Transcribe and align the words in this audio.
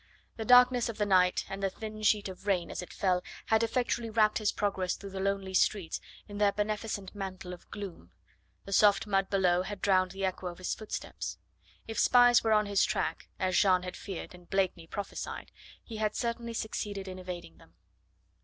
The 0.35 0.45
darkness 0.45 0.89
of 0.89 0.97
the 0.97 1.05
night 1.05 1.45
and 1.47 1.61
the 1.61 1.69
thin 1.69 2.01
sheet 2.01 2.27
of 2.27 2.47
rain 2.47 2.71
as 2.71 2.81
it 2.81 2.91
fell 2.91 3.21
had 3.45 3.61
effectually 3.61 4.09
wrapped 4.09 4.39
his 4.39 4.51
progress 4.51 4.95
through 4.95 5.11
the 5.11 5.19
lonely 5.19 5.53
streets 5.53 6.01
in 6.27 6.39
their 6.39 6.51
beneficent 6.51 7.13
mantle 7.13 7.53
of 7.53 7.69
gloom; 7.69 8.09
the 8.65 8.73
soft 8.73 9.05
mud 9.05 9.29
below 9.29 9.61
had 9.61 9.79
drowned 9.79 10.09
the 10.09 10.25
echo 10.25 10.47
of 10.47 10.57
his 10.57 10.73
footsteps. 10.73 11.37
If 11.87 11.99
spies 11.99 12.43
were 12.43 12.51
on 12.51 12.65
his 12.65 12.83
track, 12.83 13.29
as 13.37 13.55
Jeanne 13.55 13.83
had 13.83 13.95
feared 13.95 14.33
and 14.33 14.49
Blakeney 14.49 14.87
prophesied, 14.87 15.51
he 15.83 15.97
had 15.97 16.15
certainly 16.15 16.53
succeeded 16.55 17.07
in 17.07 17.19
evading 17.19 17.57
them. 17.59 17.75